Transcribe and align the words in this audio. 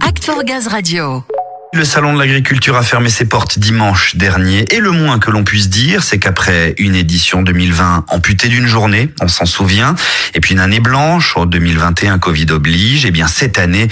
Act 0.00 0.24
for 0.24 0.42
Gaz 0.42 0.66
Radio. 0.72 1.35
Le 1.76 1.84
salon 1.84 2.14
de 2.14 2.18
l'agriculture 2.18 2.74
a 2.74 2.82
fermé 2.82 3.10
ses 3.10 3.26
portes 3.26 3.58
dimanche 3.58 4.16
dernier 4.16 4.64
et 4.70 4.80
le 4.80 4.92
moins 4.92 5.18
que 5.18 5.30
l'on 5.30 5.44
puisse 5.44 5.68
dire, 5.68 6.02
c'est 6.02 6.18
qu'après 6.18 6.74
une 6.78 6.94
édition 6.94 7.42
2020 7.42 8.06
amputée 8.08 8.48
d'une 8.48 8.66
journée, 8.66 9.10
on 9.20 9.28
s'en 9.28 9.44
souvient, 9.44 9.94
et 10.32 10.40
puis 10.40 10.54
une 10.54 10.60
année 10.60 10.80
blanche, 10.80 11.36
en 11.36 11.44
2021 11.44 12.18
Covid 12.18 12.46
oblige, 12.52 13.04
et 13.04 13.08
eh 13.08 13.10
bien 13.10 13.26
cette 13.26 13.58
année, 13.58 13.88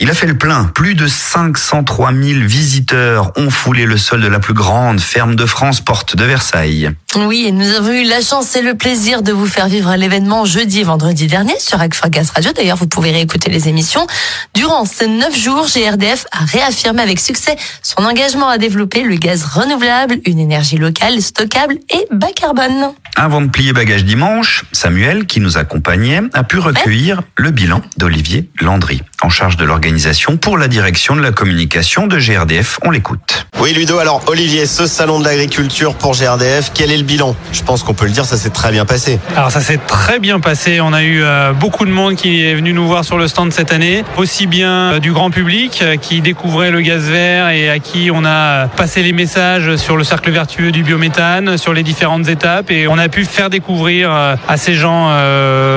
il 0.00 0.10
a 0.10 0.14
fait 0.14 0.26
le 0.26 0.36
plein. 0.36 0.64
Plus 0.64 0.96
de 0.96 1.06
503 1.06 2.12
000 2.12 2.40
visiteurs 2.40 3.30
ont 3.36 3.50
foulé 3.50 3.86
le 3.86 3.98
sol 3.98 4.20
de 4.20 4.26
la 4.26 4.40
plus 4.40 4.54
grande 4.54 4.98
ferme 4.98 5.36
de 5.36 5.46
France, 5.46 5.80
porte 5.80 6.16
de 6.16 6.24
Versailles. 6.24 6.90
Oui, 7.16 7.44
et 7.46 7.52
nous 7.52 7.68
avons 7.70 7.92
eu 7.92 8.04
la 8.04 8.20
chance 8.20 8.54
et 8.56 8.62
le 8.62 8.74
plaisir 8.74 9.22
de 9.22 9.32
vous 9.32 9.46
faire 9.46 9.68
vivre 9.68 9.94
l'événement 9.94 10.44
jeudi 10.44 10.80
et 10.80 10.84
vendredi 10.84 11.28
dernier 11.28 11.54
sur 11.60 11.80
Agfagas 11.80 12.32
Radio. 12.34 12.52
D'ailleurs, 12.52 12.76
vous 12.76 12.88
pouvez 12.88 13.12
réécouter 13.12 13.50
les 13.50 13.68
émissions. 13.68 14.06
Durant 14.54 14.84
ces 14.84 15.06
neuf 15.06 15.36
jours, 15.36 15.66
GRDF 15.66 16.26
a 16.32 16.44
réaffirmé 16.44 17.00
avec 17.00 17.18
succès 17.28 17.56
son 17.82 18.04
engagement 18.04 18.48
à 18.48 18.56
développer 18.56 19.02
le 19.02 19.16
gaz 19.16 19.44
renouvelable, 19.44 20.16
une 20.24 20.38
énergie 20.38 20.78
locale, 20.78 21.20
stockable 21.20 21.76
et 21.90 22.06
bas 22.10 22.32
carbone. 22.34 22.92
Avant 23.16 23.42
de 23.42 23.48
plier 23.48 23.74
bagage 23.74 24.04
dimanche, 24.04 24.64
Samuel, 24.72 25.26
qui 25.26 25.40
nous 25.40 25.58
accompagnait, 25.58 26.22
a 26.32 26.42
pu 26.42 26.58
recueillir 26.58 27.20
le 27.36 27.50
bilan 27.50 27.82
d'Olivier 27.98 28.48
Landry, 28.60 29.02
en 29.22 29.28
charge 29.28 29.58
de 29.58 29.64
l'organisation 29.64 30.38
pour 30.38 30.56
la 30.56 30.68
direction 30.68 31.16
de 31.16 31.20
la 31.20 31.32
communication 31.32 32.06
de 32.06 32.18
GRDF. 32.18 32.78
On 32.82 32.90
l'écoute. 32.90 33.47
Oui, 33.60 33.72
Ludo, 33.72 33.98
alors 33.98 34.22
Olivier, 34.28 34.66
ce 34.66 34.86
salon 34.86 35.18
de 35.18 35.24
l'agriculture 35.24 35.96
pour 35.96 36.12
GRDF, 36.14 36.70
quel 36.72 36.92
est 36.92 36.96
le 36.96 37.02
bilan? 37.02 37.34
Je 37.50 37.64
pense 37.64 37.82
qu'on 37.82 37.92
peut 37.92 38.04
le 38.04 38.12
dire, 38.12 38.24
ça 38.24 38.36
s'est 38.36 38.50
très 38.50 38.70
bien 38.70 38.84
passé. 38.84 39.18
Alors 39.34 39.50
ça 39.50 39.60
s'est 39.60 39.80
très 39.84 40.20
bien 40.20 40.38
passé, 40.38 40.80
on 40.80 40.92
a 40.92 41.02
eu 41.02 41.24
euh, 41.24 41.52
beaucoup 41.52 41.84
de 41.84 41.90
monde 41.90 42.14
qui 42.14 42.44
est 42.44 42.54
venu 42.54 42.72
nous 42.72 42.86
voir 42.86 43.04
sur 43.04 43.18
le 43.18 43.26
stand 43.26 43.52
cette 43.52 43.72
année, 43.72 44.04
aussi 44.16 44.46
bien 44.46 44.70
euh, 44.70 44.98
du 45.00 45.10
grand 45.10 45.32
public 45.32 45.80
euh, 45.82 45.96
qui 45.96 46.20
découvrait 46.20 46.70
le 46.70 46.82
gaz 46.82 47.02
vert 47.02 47.48
et 47.48 47.68
à 47.68 47.80
qui 47.80 48.12
on 48.14 48.24
a 48.24 48.68
passé 48.68 49.02
les 49.02 49.12
messages 49.12 49.74
sur 49.74 49.96
le 49.96 50.04
cercle 50.04 50.30
vertueux 50.30 50.70
du 50.70 50.84
biométhane, 50.84 51.58
sur 51.58 51.72
les 51.72 51.82
différentes 51.82 52.28
étapes 52.28 52.70
et 52.70 52.86
on 52.86 52.96
a 52.96 53.08
pu 53.08 53.24
faire 53.24 53.50
découvrir 53.50 54.12
à 54.12 54.56
ces 54.56 54.74
gens 54.74 55.12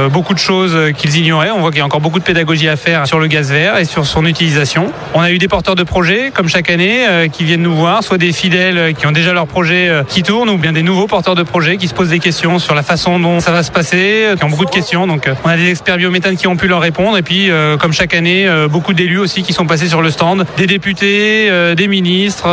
beaucoup 0.10 0.34
de 0.34 0.40
choses 0.40 0.78
qu'ils 0.98 1.18
ignoraient. 1.18 1.50
On 1.50 1.62
voit 1.62 1.72
qu'il 1.72 1.80
y 1.80 1.82
a 1.82 1.86
encore 1.86 2.02
beaucoup 2.02 2.20
de 2.20 2.24
pédagogie 2.24 2.70
à 2.70 2.76
faire 2.76 3.08
sur 3.08 3.20
le 3.20 3.28
gaz 3.28 3.50
vert 3.52 3.78
et 3.78 3.86
sur 3.86 4.06
son 4.06 4.26
utilisation. 4.26 4.92
On 5.14 5.22
a 5.22 5.32
eu 5.32 5.38
des 5.38 5.48
porteurs 5.48 5.76
de 5.76 5.84
projets, 5.84 6.32
comme 6.34 6.48
chaque 6.48 6.70
année, 6.70 7.06
qui 7.32 7.44
viennent 7.44 7.62
nous 7.62 7.71
voir, 7.72 8.04
soit 8.04 8.18
des 8.18 8.32
fidèles 8.32 8.94
qui 8.94 9.08
ont 9.08 9.12
déjà 9.12 9.34
leur 9.34 9.48
projet 9.48 9.90
euh, 9.90 10.04
qui 10.04 10.24
tourne, 10.24 10.50
ou 10.50 10.58
bien 10.58 10.72
des 10.72 10.84
nouveaux 10.84 11.08
porteurs 11.08 11.36
de 11.36 11.44
projets 11.44 11.78
qui 11.78 11.88
se 11.88 11.94
posent 11.94 12.10
des 12.10 12.20
questions 12.20 12.60
sur 12.60 12.76
la 12.76 12.84
façon 12.84 13.20
dont 13.20 13.40
ça 13.40 13.52
va 13.52 13.64
se 13.64 13.72
passer, 13.72 14.24
euh, 14.26 14.36
qui 14.36 14.44
ont 14.44 14.50
beaucoup 14.50 14.66
de 14.66 14.72
questions. 14.72 15.08
Donc 15.08 15.28
euh, 15.28 15.34
on 15.44 15.50
a 15.50 15.58
des 15.58 15.70
experts 15.70 15.98
biométhane 15.98 16.36
qui 16.36 16.48
ont 16.48 16.56
pu 16.56 16.68
leur 16.68 16.82
répondre, 16.82 17.18
et 17.18 17.22
puis 17.22 17.50
comme 17.80 17.94
chaque 17.94 18.14
année, 18.14 18.48
beaucoup 18.70 18.94
d'élus 18.94 19.18
aussi 19.18 19.44
qui 19.44 19.54
sont 19.54 19.66
passés 19.66 19.88
sur 19.88 20.02
le 20.02 20.10
stand, 20.10 20.46
des 20.58 20.68
députés, 20.68 21.52
des 21.76 21.88
ministres, 21.88 22.48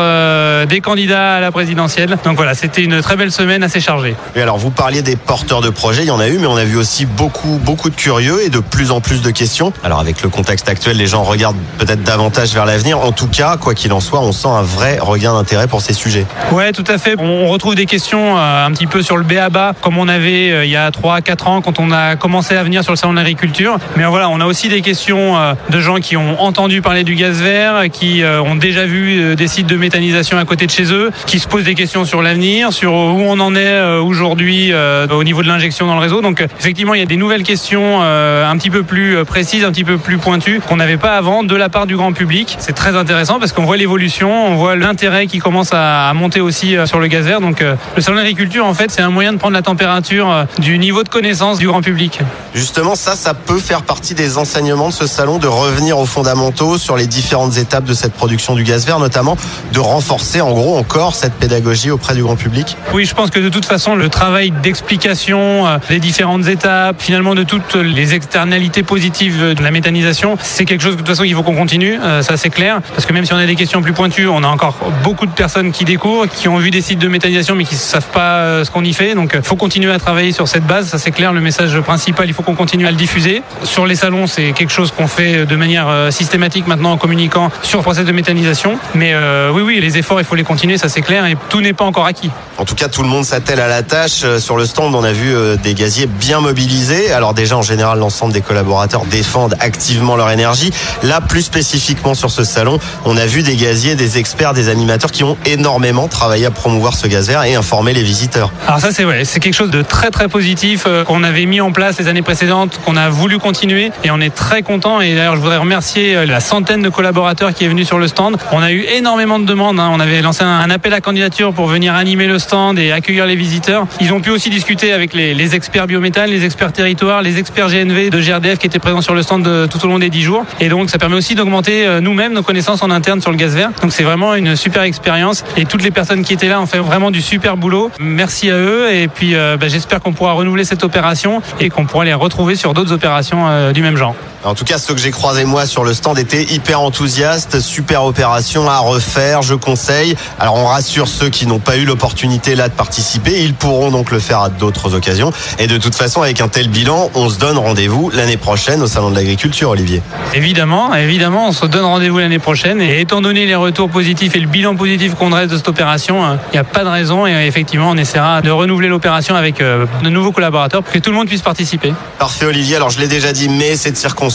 des 0.66 0.80
candidats 0.80 1.34
à 1.36 1.40
la 1.40 1.50
présidentielle. 1.50 2.16
Donc 2.24 2.36
voilà, 2.36 2.54
c'était 2.54 2.82
une 2.82 3.00
très 3.00 3.16
belle 3.16 3.32
semaine 3.32 3.62
assez 3.62 3.80
chargée. 3.80 4.14
Et 4.36 4.40
alors 4.40 4.58
vous 4.58 4.70
parliez 4.70 5.02
des 5.02 5.16
porteurs 5.16 5.60
de 5.60 5.70
projets, 5.70 6.02
il 6.02 6.08
y 6.08 6.10
en 6.10 6.20
a 6.20 6.28
eu, 6.28 6.38
mais 6.38 6.46
on 6.46 6.56
a 6.56 6.64
vu 6.64 6.76
aussi 6.76 7.06
beaucoup, 7.06 7.58
beaucoup 7.62 7.90
de 7.90 7.96
curieux 7.96 8.42
et 8.44 8.48
de 8.48 8.60
plus 8.60 8.90
en 8.90 9.00
plus 9.00 9.22
de 9.22 9.30
questions. 9.30 9.72
Alors 9.84 10.00
avec 10.00 10.22
le 10.22 10.28
contexte 10.28 10.68
actuel, 10.68 10.96
les 10.96 11.06
gens 11.06 11.22
regardent 11.22 11.56
peut-être 11.78 12.02
davantage 12.02 12.52
vers 12.54 12.66
l'avenir. 12.66 13.00
En 13.00 13.12
tout 13.12 13.28
cas, 13.28 13.56
quoi 13.56 13.74
qu'il 13.74 13.92
en 13.92 14.00
soit, 14.00 14.20
on 14.20 14.32
sent 14.32 14.48
un 14.48 14.62
vrai 14.62 14.98
regain 15.08 15.32
d'intérêt 15.32 15.66
pour 15.66 15.80
ces 15.80 15.92
sujets. 15.92 16.26
Ouais, 16.52 16.72
tout 16.72 16.84
à 16.86 16.98
fait. 16.98 17.16
On 17.18 17.48
retrouve 17.48 17.74
des 17.74 17.86
questions 17.86 18.36
euh, 18.38 18.66
un 18.66 18.70
petit 18.70 18.86
peu 18.86 19.02
sur 19.02 19.16
le 19.16 19.24
BABA, 19.24 19.74
comme 19.80 19.98
on 19.98 20.08
avait 20.08 20.50
euh, 20.50 20.64
il 20.64 20.70
y 20.70 20.76
a 20.76 20.90
3-4 20.90 21.48
ans 21.48 21.60
quand 21.60 21.80
on 21.80 21.90
a 21.90 22.16
commencé 22.16 22.54
à 22.54 22.62
venir 22.62 22.82
sur 22.82 22.92
le 22.92 22.96
salon 22.96 23.12
de 23.12 23.18
l'agriculture. 23.18 23.78
Mais 23.96 24.04
voilà, 24.04 24.28
on 24.28 24.40
a 24.40 24.44
aussi 24.44 24.68
des 24.68 24.82
questions 24.82 25.36
euh, 25.36 25.54
de 25.70 25.80
gens 25.80 25.96
qui 25.96 26.16
ont 26.16 26.40
entendu 26.40 26.82
parler 26.82 27.04
du 27.04 27.14
gaz 27.14 27.40
vert, 27.40 27.84
qui 27.90 28.22
ont 28.24 28.56
déjà 28.56 28.84
vu 28.84 29.34
des 29.36 29.48
sites 29.48 29.66
de 29.66 29.76
méthanisation 29.76 30.38
à 30.38 30.44
côté 30.44 30.66
de 30.66 30.70
chez 30.70 30.92
eux, 30.92 31.10
qui 31.26 31.38
se 31.38 31.48
posent 31.48 31.64
des 31.64 31.74
questions 31.74 32.04
sur 32.04 32.22
l'avenir, 32.22 32.72
sur 32.72 32.92
où 32.92 33.20
on 33.20 33.38
en 33.40 33.54
est 33.54 33.98
aujourd'hui 33.98 34.72
au 35.10 35.24
niveau 35.24 35.42
de 35.42 35.48
l'injection 35.48 35.86
dans 35.86 35.94
le 35.94 36.00
réseau. 36.00 36.20
Donc 36.20 36.44
effectivement, 36.58 36.94
il 36.94 37.00
y 37.00 37.02
a 37.02 37.06
des 37.06 37.16
nouvelles 37.16 37.42
questions 37.42 38.02
un 38.02 38.56
petit 38.56 38.70
peu 38.70 38.82
plus 38.82 39.24
précises, 39.24 39.64
un 39.64 39.70
petit 39.70 39.84
peu 39.84 39.98
plus 39.98 40.18
pointues 40.18 40.60
qu'on 40.66 40.76
n'avait 40.76 40.96
pas 40.96 41.16
avant 41.16 41.42
de 41.42 41.56
la 41.56 41.68
part 41.68 41.86
du 41.86 41.96
grand 41.96 42.12
public. 42.12 42.56
C'est 42.58 42.74
très 42.74 42.96
intéressant 42.96 43.38
parce 43.38 43.52
qu'on 43.52 43.64
voit 43.64 43.76
l'évolution, 43.76 44.48
on 44.48 44.56
voit 44.56 44.76
l'intérêt 44.76 44.97
intérêt 44.98 45.28
qui 45.28 45.38
commence 45.38 45.70
à 45.72 46.12
monter 46.12 46.40
aussi 46.40 46.76
euh, 46.76 46.84
sur 46.84 46.98
le 46.98 47.06
gaz 47.06 47.24
vert. 47.24 47.40
Donc 47.40 47.62
euh, 47.62 47.76
le 47.94 48.02
salon 48.02 48.16
d'agriculture, 48.16 48.66
en 48.66 48.74
fait, 48.74 48.90
c'est 48.90 49.00
un 49.00 49.10
moyen 49.10 49.32
de 49.32 49.38
prendre 49.38 49.54
la 49.54 49.62
température 49.62 50.28
euh, 50.28 50.44
du 50.58 50.76
niveau 50.76 51.04
de 51.04 51.08
connaissance 51.08 51.60
du 51.60 51.68
grand 51.68 51.82
public. 51.82 52.18
Justement, 52.52 52.96
ça, 52.96 53.14
ça 53.14 53.32
peut 53.32 53.60
faire 53.60 53.82
partie 53.82 54.14
des 54.14 54.38
enseignements 54.38 54.88
de 54.88 54.92
ce 54.92 55.06
salon, 55.06 55.38
de 55.38 55.46
revenir 55.46 56.00
aux 56.00 56.04
fondamentaux 56.04 56.78
sur 56.78 56.96
les 56.96 57.06
différentes 57.06 57.58
étapes 57.58 57.84
de 57.84 57.94
cette 57.94 58.12
production 58.12 58.56
du 58.56 58.64
gaz 58.64 58.86
vert, 58.86 58.98
notamment 58.98 59.36
de 59.72 59.78
renforcer 59.78 60.40
en 60.40 60.50
gros 60.50 60.76
encore 60.76 61.14
cette 61.14 61.34
pédagogie 61.34 61.92
auprès 61.92 62.16
du 62.16 62.24
grand 62.24 62.34
public. 62.34 62.76
Oui, 62.92 63.04
je 63.04 63.14
pense 63.14 63.30
que 63.30 63.38
de 63.38 63.50
toute 63.50 63.66
façon, 63.66 63.94
le 63.94 64.08
travail 64.08 64.50
d'explication 64.50 65.78
des 65.88 66.00
différentes 66.00 66.48
étapes, 66.48 66.96
finalement 66.98 67.36
de 67.36 67.44
toutes 67.44 67.76
les 67.76 68.14
externalités 68.14 68.82
positives 68.82 69.54
de 69.54 69.62
la 69.62 69.70
méthanisation, 69.70 70.36
c'est 70.42 70.64
quelque 70.64 70.82
chose 70.82 70.94
de 70.94 70.98
toute 70.98 71.08
façon 71.08 71.22
qu'il 71.22 71.36
faut 71.36 71.44
qu'on 71.44 71.54
continue, 71.54 71.98
ça 72.22 72.36
c'est 72.36 72.50
clair, 72.50 72.80
parce 72.94 73.06
que 73.06 73.12
même 73.12 73.24
si 73.24 73.32
on 73.32 73.36
a 73.36 73.46
des 73.46 73.54
questions 73.54 73.80
plus 73.80 73.92
pointues, 73.92 74.26
on 74.26 74.42
a 74.42 74.48
encore 74.48 74.76
beaucoup 75.02 75.26
de 75.26 75.32
personnes 75.32 75.72
qui 75.72 75.84
découvrent, 75.84 76.26
qui 76.26 76.48
ont 76.48 76.58
vu 76.58 76.70
des 76.70 76.80
sites 76.80 76.98
de 76.98 77.08
méthanisation 77.08 77.54
mais 77.54 77.64
qui 77.64 77.74
ne 77.74 77.80
savent 77.80 78.10
pas 78.12 78.36
euh, 78.36 78.64
ce 78.64 78.70
qu'on 78.70 78.84
y 78.84 78.92
fait. 78.92 79.14
Donc 79.14 79.30
il 79.34 79.38
euh, 79.38 79.42
faut 79.42 79.56
continuer 79.56 79.92
à 79.92 79.98
travailler 79.98 80.32
sur 80.32 80.48
cette 80.48 80.66
base, 80.66 80.88
ça 80.88 80.98
c'est 80.98 81.10
clair, 81.10 81.32
le 81.32 81.40
message 81.40 81.78
principal, 81.80 82.28
il 82.28 82.34
faut 82.34 82.42
qu'on 82.42 82.54
continue 82.54 82.86
à 82.86 82.90
le 82.90 82.96
diffuser. 82.96 83.42
Sur 83.64 83.86
les 83.86 83.96
salons, 83.96 84.26
c'est 84.26 84.52
quelque 84.52 84.72
chose 84.72 84.92
qu'on 84.96 85.06
fait 85.06 85.46
de 85.46 85.56
manière 85.56 85.88
euh, 85.88 86.10
systématique 86.10 86.66
maintenant 86.66 86.92
en 86.92 86.96
communiquant 86.96 87.50
sur 87.62 87.78
le 87.78 87.82
process 87.82 88.04
de 88.04 88.12
méthanisation. 88.12 88.78
Mais 88.94 89.14
oui, 89.52 89.62
oui, 89.62 89.80
les 89.80 89.98
efforts, 89.98 90.20
il 90.20 90.26
faut 90.26 90.34
les 90.34 90.44
continuer, 90.44 90.78
ça 90.78 90.88
c'est 90.88 91.02
clair, 91.02 91.24
et 91.26 91.36
tout 91.48 91.60
n'est 91.60 91.72
pas 91.72 91.84
encore 91.84 92.06
acquis. 92.06 92.30
En 92.56 92.64
tout 92.64 92.74
cas, 92.74 92.88
tout 92.88 93.02
le 93.02 93.08
monde 93.08 93.24
s'attelle 93.24 93.60
à 93.60 93.68
la 93.68 93.82
tâche. 93.82 94.24
Sur 94.38 94.56
le 94.56 94.66
stand, 94.66 94.94
on 94.94 95.04
a 95.04 95.12
vu 95.12 95.34
des 95.62 95.74
gaziers 95.74 96.06
bien 96.06 96.40
mobilisés. 96.40 97.12
Alors 97.12 97.34
déjà, 97.34 97.56
en 97.56 97.62
général, 97.62 97.98
l'ensemble 97.98 98.32
des 98.32 98.40
collaborateurs 98.40 99.04
défendent 99.04 99.54
activement 99.60 100.16
leur 100.16 100.30
énergie. 100.30 100.72
Là, 101.02 101.20
plus 101.20 101.42
spécifiquement 101.42 102.14
sur 102.14 102.30
ce 102.30 102.44
salon, 102.44 102.78
on 103.04 103.16
a 103.16 103.26
vu 103.26 103.42
des 103.42 103.56
gaziers, 103.56 103.94
des 103.94 104.18
experts, 104.18 104.54
des 104.54 104.68
animateurs 104.78 105.12
qui 105.12 105.24
ont 105.24 105.36
énormément 105.46 106.08
travaillé 106.08 106.46
à 106.46 106.50
promouvoir 106.50 106.94
ce 106.94 107.06
gaz 107.06 107.28
vert 107.28 107.44
et 107.44 107.54
informer 107.54 107.92
les 107.92 108.02
visiteurs. 108.02 108.52
Alors 108.66 108.80
ça 108.80 108.92
c'est 108.92 109.04
vrai, 109.04 109.24
c'est 109.24 109.40
quelque 109.40 109.54
chose 109.54 109.70
de 109.70 109.82
très 109.82 110.10
très 110.10 110.28
positif 110.28 110.84
euh, 110.86 111.04
qu'on 111.04 111.22
avait 111.22 111.46
mis 111.46 111.60
en 111.60 111.72
place 111.72 111.98
les 111.98 112.08
années 112.08 112.22
précédentes, 112.22 112.80
qu'on 112.84 112.96
a 112.96 113.08
voulu 113.08 113.38
continuer 113.38 113.90
et 114.04 114.10
on 114.10 114.20
est 114.20 114.34
très 114.34 114.62
content 114.62 115.00
et 115.00 115.14
d'ailleurs 115.14 115.36
je 115.36 115.40
voudrais 115.40 115.58
remercier 115.58 116.16
euh, 116.16 116.26
la 116.26 116.40
centaine 116.40 116.82
de 116.82 116.88
collaborateurs 116.88 117.52
qui 117.52 117.64
est 117.64 117.68
venu 117.68 117.84
sur 117.84 117.98
le 117.98 118.08
stand. 118.08 118.36
On 118.52 118.62
a 118.62 118.72
eu 118.72 118.84
énormément 118.96 119.38
de 119.38 119.44
demandes, 119.44 119.80
hein. 119.80 119.90
on 119.92 120.00
avait 120.00 120.22
lancé 120.22 120.44
un 120.44 120.70
appel 120.70 120.94
à 120.94 121.00
candidature 121.00 121.52
pour 121.52 121.66
venir 121.66 121.94
animer 121.94 122.26
le 122.26 122.38
stand 122.38 122.78
et 122.78 122.92
accueillir 122.92 123.26
les 123.26 123.36
visiteurs. 123.36 123.86
Ils 124.00 124.12
ont 124.12 124.20
pu 124.20 124.30
aussi 124.30 124.50
discuter 124.50 124.92
avec 124.92 125.12
les, 125.12 125.54
experts 125.54 125.86
biométhane, 125.86 126.30
les 126.30 126.44
experts 126.44 126.72
territoires, 126.72 127.22
les 127.22 127.38
experts 127.38 127.68
GNV 127.68 128.10
de 128.10 128.20
GRDF 128.20 128.58
qui 128.58 128.66
étaient 128.66 128.78
présents 128.78 129.00
sur 129.00 129.14
le 129.14 129.22
stand 129.22 129.48
tout 129.68 129.84
au 129.84 129.88
long 129.88 129.98
des 129.98 130.10
10 130.10 130.22
jours 130.22 130.44
et 130.60 130.68
donc 130.68 130.90
ça 130.90 130.98
permet 130.98 131.16
aussi 131.16 131.34
d'augmenter 131.34 131.86
euh, 131.86 132.00
nous-mêmes 132.00 132.32
nos 132.32 132.42
connaissances 132.42 132.82
en 132.82 132.90
interne 132.90 133.20
sur 133.20 133.30
le 133.30 133.36
gaz 133.36 133.54
vert. 133.54 133.70
Donc 133.82 133.92
c'est 133.92 134.02
vraiment 134.02 134.34
une 134.34 134.56
super 134.56 134.67
expérience 134.76 135.44
et 135.56 135.64
toutes 135.64 135.82
les 135.82 135.90
personnes 135.90 136.22
qui 136.22 136.32
étaient 136.32 136.48
là 136.48 136.60
ont 136.60 136.66
fait 136.66 136.78
vraiment 136.78 137.10
du 137.10 137.22
super 137.22 137.56
boulot. 137.56 137.90
Merci 137.98 138.50
à 138.50 138.56
eux 138.56 138.92
et 138.92 139.08
puis 139.08 139.34
euh, 139.34 139.56
bah, 139.56 139.68
j'espère 139.68 140.00
qu'on 140.00 140.12
pourra 140.12 140.32
renouveler 140.32 140.64
cette 140.64 140.84
opération 140.84 141.42
et 141.60 141.70
qu'on 141.70 141.86
pourra 141.86 142.04
les 142.04 142.14
retrouver 142.14 142.56
sur 142.56 142.74
d'autres 142.74 142.92
opérations 142.92 143.48
euh, 143.48 143.72
du 143.72 143.82
même 143.82 143.96
genre. 143.96 144.14
En 144.44 144.54
tout 144.54 144.64
cas, 144.64 144.78
ceux 144.78 144.94
que 144.94 145.00
j'ai 145.00 145.10
croisés 145.10 145.44
moi 145.44 145.66
sur 145.66 145.82
le 145.82 145.92
stand 145.92 146.16
étaient 146.16 146.44
hyper 146.44 146.80
enthousiastes, 146.80 147.58
super 147.58 148.04
opération 148.04 148.70
à 148.70 148.78
refaire, 148.78 149.42
je 149.42 149.54
conseille. 149.54 150.14
Alors 150.38 150.54
on 150.54 150.66
rassure 150.66 151.08
ceux 151.08 151.28
qui 151.28 151.46
n'ont 151.46 151.58
pas 151.58 151.76
eu 151.76 151.84
l'opportunité 151.84 152.54
là 152.54 152.68
de 152.68 152.74
participer, 152.74 153.42
ils 153.42 153.54
pourront 153.54 153.90
donc 153.90 154.12
le 154.12 154.20
faire 154.20 154.40
à 154.40 154.48
d'autres 154.48 154.94
occasions. 154.94 155.32
Et 155.58 155.66
de 155.66 155.76
toute 155.76 155.96
façon, 155.96 156.22
avec 156.22 156.40
un 156.40 156.46
tel 156.46 156.68
bilan, 156.68 157.10
on 157.14 157.28
se 157.28 157.38
donne 157.38 157.58
rendez-vous 157.58 158.10
l'année 158.10 158.36
prochaine 158.36 158.80
au 158.80 158.86
Salon 158.86 159.10
de 159.10 159.16
l'Agriculture, 159.16 159.70
Olivier. 159.70 160.02
Évidemment, 160.34 160.94
évidemment, 160.94 161.48
on 161.48 161.52
se 161.52 161.66
donne 161.66 161.84
rendez-vous 161.84 162.18
l'année 162.18 162.38
prochaine. 162.38 162.80
Et 162.80 163.00
étant 163.00 163.20
donné 163.20 163.44
les 163.44 163.56
retours 163.56 163.90
positifs 163.90 164.36
et 164.36 164.40
le 164.40 164.46
bilan 164.46 164.76
positif 164.76 165.14
qu'on 165.16 165.30
dresse 165.30 165.48
de 165.48 165.56
cette 165.56 165.68
opération, 165.68 166.20
il 166.20 166.34
hein, 166.34 166.38
n'y 166.52 166.60
a 166.60 166.64
pas 166.64 166.84
de 166.84 166.90
raison. 166.90 167.26
Et 167.26 167.32
effectivement, 167.46 167.90
on 167.90 167.96
essaiera 167.96 168.40
de 168.40 168.50
renouveler 168.50 168.88
l'opération 168.88 169.34
avec 169.34 169.60
euh, 169.60 169.86
de 170.04 170.10
nouveaux 170.10 170.32
collaborateurs 170.32 170.84
pour 170.84 170.92
que 170.92 171.00
tout 171.00 171.10
le 171.10 171.16
monde 171.16 171.26
puisse 171.26 171.42
participer. 171.42 171.92
Parfait, 172.20 172.46
Olivier. 172.46 172.76
Alors 172.76 172.90
je 172.90 173.00
l'ai 173.00 173.08
déjà 173.08 173.32
dit, 173.32 173.48
mais 173.48 173.76
cette 173.76 173.96
circonstance 173.96 174.27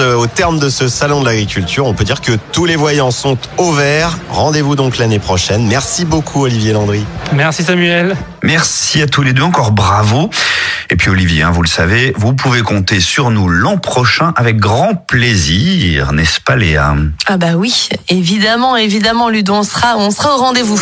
euh, 0.00 0.14
au 0.14 0.26
terme 0.26 0.58
de 0.58 0.68
ce 0.68 0.88
salon 0.88 1.20
de 1.20 1.26
l'agriculture, 1.26 1.86
on 1.86 1.94
peut 1.94 2.04
dire 2.04 2.20
que 2.20 2.32
tous 2.52 2.66
les 2.66 2.76
voyants 2.76 3.10
sont 3.10 3.38
au 3.56 3.72
vert. 3.72 4.18
Rendez-vous 4.30 4.76
donc 4.76 4.98
l'année 4.98 5.18
prochaine. 5.18 5.66
Merci 5.66 6.04
beaucoup 6.04 6.44
Olivier 6.44 6.74
Landry. 6.74 7.04
Merci 7.32 7.64
Samuel. 7.64 8.14
Merci 8.42 9.00
à 9.00 9.06
tous 9.06 9.22
les 9.22 9.32
deux, 9.32 9.42
encore 9.42 9.72
bravo. 9.72 10.28
Et 10.90 10.96
puis 10.96 11.08
Olivier, 11.08 11.44
hein, 11.44 11.50
vous 11.50 11.62
le 11.62 11.68
savez, 11.68 12.12
vous 12.16 12.34
pouvez 12.34 12.60
compter 12.60 13.00
sur 13.00 13.30
nous 13.30 13.48
l'an 13.48 13.78
prochain 13.78 14.34
avec 14.36 14.58
grand 14.58 14.94
plaisir, 14.94 16.12
n'est-ce 16.12 16.40
pas 16.40 16.56
Léa? 16.56 16.94
Ah 17.26 17.38
bah 17.38 17.54
oui, 17.56 17.88
évidemment, 18.08 18.76
évidemment 18.76 19.30
Ludo, 19.30 19.54
on 19.54 19.62
sera, 19.62 19.96
on 19.96 20.10
sera 20.10 20.34
au 20.36 20.38
rendez-vous. 20.38 20.80